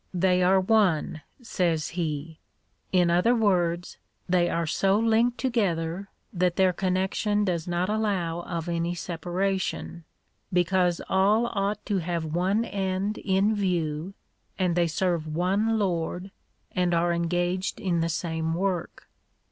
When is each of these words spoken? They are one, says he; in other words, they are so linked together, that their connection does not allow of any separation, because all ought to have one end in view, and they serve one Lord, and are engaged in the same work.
They 0.15 0.41
are 0.41 0.59
one, 0.59 1.21
says 1.43 1.89
he; 1.89 2.39
in 2.91 3.11
other 3.11 3.35
words, 3.35 3.97
they 4.27 4.49
are 4.49 4.65
so 4.65 4.97
linked 4.97 5.37
together, 5.37 6.09
that 6.33 6.55
their 6.55 6.73
connection 6.73 7.45
does 7.45 7.67
not 7.67 7.87
allow 7.87 8.41
of 8.41 8.67
any 8.67 8.95
separation, 8.95 10.03
because 10.51 11.01
all 11.07 11.45
ought 11.53 11.85
to 11.85 11.99
have 11.99 12.25
one 12.25 12.65
end 12.65 13.19
in 13.19 13.53
view, 13.55 14.15
and 14.57 14.75
they 14.75 14.87
serve 14.87 15.27
one 15.27 15.77
Lord, 15.77 16.31
and 16.71 16.95
are 16.95 17.13
engaged 17.13 17.79
in 17.79 18.01
the 18.01 18.09
same 18.09 18.55
work. 18.55 19.07